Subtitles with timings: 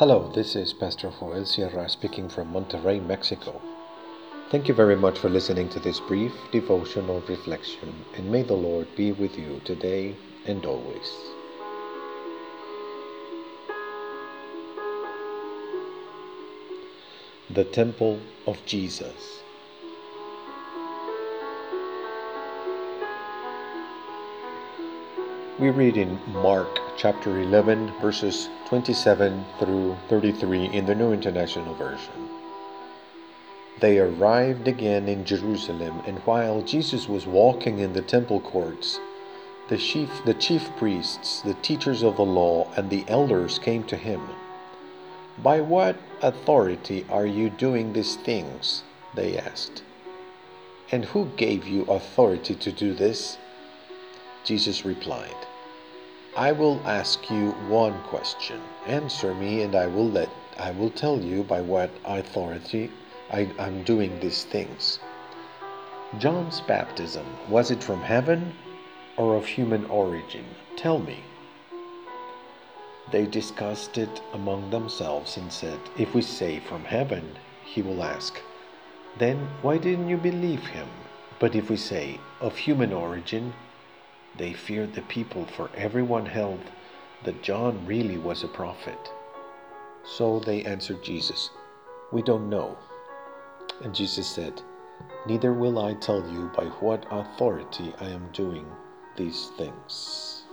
[0.00, 3.60] Hello, this is Pastor Joel Sierra speaking from Monterrey, Mexico.
[4.50, 8.88] Thank you very much for listening to this brief devotional reflection, and may the Lord
[8.96, 10.16] be with you today
[10.46, 11.12] and always.
[17.50, 19.39] The Temple of Jesus.
[25.60, 32.30] We read in Mark chapter 11, verses 27 through 33 in the New International Version.
[33.78, 38.98] They arrived again in Jerusalem, and while Jesus was walking in the temple courts,
[39.68, 43.96] the chief, the chief priests, the teachers of the law, and the elders came to
[43.96, 44.22] him.
[45.42, 48.82] By what authority are you doing these things?
[49.14, 49.82] They asked.
[50.90, 53.36] And who gave you authority to do this?
[54.42, 55.36] Jesus replied,
[56.36, 58.60] I will ask you one question.
[58.86, 62.92] Answer me, and I will let I will tell you by what authority
[63.32, 65.00] I, am doing these things.
[66.18, 68.54] John's baptism, was it from heaven
[69.16, 70.44] or of human origin?
[70.76, 71.18] Tell me.
[73.10, 78.40] They discussed it among themselves and said, If we say from heaven, he will ask,
[79.18, 80.88] Then why didn't you believe him?
[81.40, 83.52] But if we say of human origin,
[84.36, 86.70] they feared the people, for everyone held
[87.24, 89.10] that John really was a prophet.
[90.04, 91.50] So they answered Jesus,
[92.12, 92.78] We don't know.
[93.82, 94.62] And Jesus said,
[95.26, 98.66] Neither will I tell you by what authority I am doing
[99.16, 100.44] these things.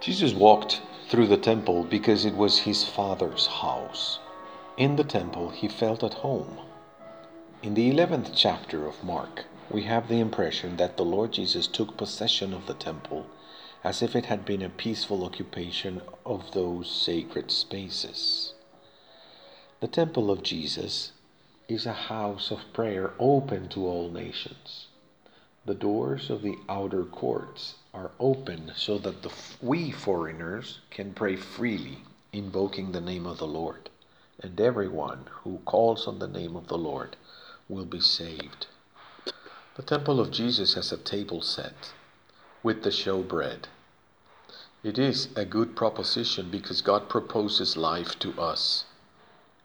[0.00, 4.18] Jesus walked through the temple because it was his Father's house.
[4.76, 6.58] In the temple, he felt at home.
[7.62, 11.96] In the 11th chapter of Mark, we have the impression that the Lord Jesus took
[11.96, 13.26] possession of the temple
[13.84, 18.54] as if it had been a peaceful occupation of those sacred spaces.
[19.78, 21.12] The temple of Jesus
[21.68, 24.88] is a house of prayer open to all nations.
[25.66, 29.30] The doors of the outer courts are open so that the,
[29.62, 31.98] we foreigners can pray freely,
[32.32, 33.88] invoking the name of the Lord
[34.40, 37.16] and everyone who calls on the name of the Lord
[37.68, 38.66] will be saved.
[39.76, 41.92] The temple of Jesus has a table set
[42.62, 43.64] with the showbread.
[44.82, 48.84] It is a good proposition because God proposes life to us.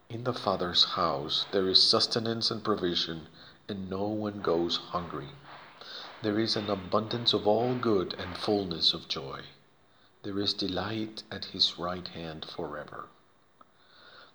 [0.08, 3.28] In the Father's house there is sustenance and provision,
[3.68, 5.28] and no one goes hungry.
[6.22, 9.42] There is an abundance of all good and fullness of joy.
[10.22, 13.06] There is delight at his right hand forever.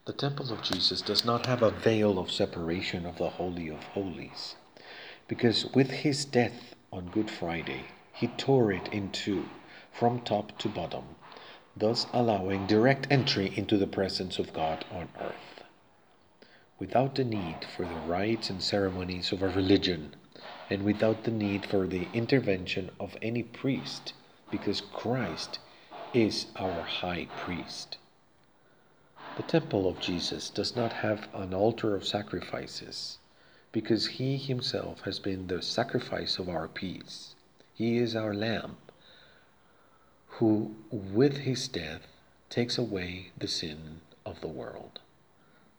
[0.05, 3.83] The temple of Jesus does not have a veil of separation of the Holy of
[3.85, 4.55] Holies,
[5.27, 9.49] because with his death on Good Friday, he tore it in two
[9.91, 11.15] from top to bottom,
[11.75, 15.63] thus allowing direct entry into the presence of God on earth.
[16.77, 20.15] Without the need for the rites and ceremonies of a religion,
[20.69, 24.13] and without the need for the intervention of any priest,
[24.51, 25.57] because Christ
[26.13, 27.97] is our high priest.
[29.35, 33.17] The temple of Jesus does not have an altar of sacrifices
[33.73, 37.35] because he himself has been the sacrifice of our peace.
[37.73, 38.77] He is our Lamb
[40.39, 42.07] who, with his death,
[42.49, 45.01] takes away the sin of the world.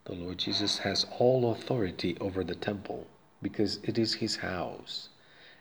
[0.05, 3.07] The Lord Jesus has all authority over the temple
[3.41, 5.09] because it is his house,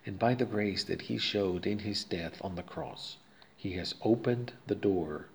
[0.05, 3.17] and by the grace that he showed in his death on the cross,
[3.57, 5.29] he has opened the door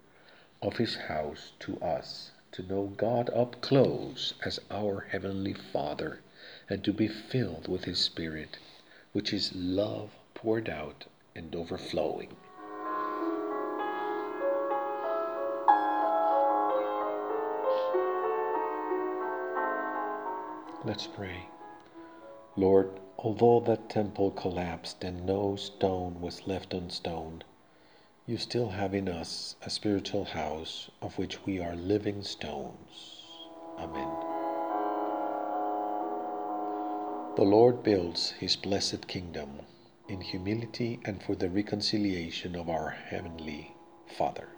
[0.62, 6.20] of his house to us to know God up close as our Heavenly Father
[6.70, 8.58] and to be filled with His Spirit,
[9.14, 12.36] which is love poured out and overflowing.
[20.84, 21.46] Let's pray.
[22.58, 27.44] Lord, although that temple collapsed and no stone was left unstoned,
[28.28, 33.24] you still have in us a spiritual house of which we are living stones.
[33.80, 34.10] Amen.
[37.36, 39.62] The Lord builds his blessed kingdom
[40.08, 43.74] in humility and for the reconciliation of our Heavenly
[44.18, 44.50] Father.